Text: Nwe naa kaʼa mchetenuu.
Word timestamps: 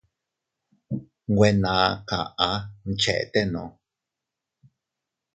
Nwe 1.31 1.49
naa 1.63 1.87
kaʼa 2.09 2.49
mchetenuu. 2.87 3.71